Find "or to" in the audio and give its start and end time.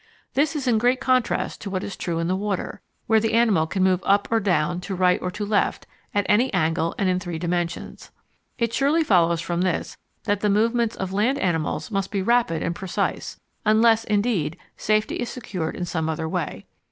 5.21-5.45